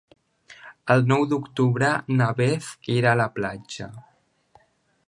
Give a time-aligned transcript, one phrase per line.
[0.93, 3.93] El nou d'octubre na Beth irà a la platja.